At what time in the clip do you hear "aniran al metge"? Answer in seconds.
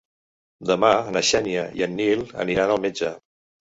2.49-3.17